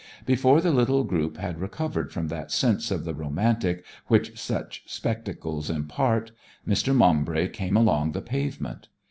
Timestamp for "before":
0.25-0.61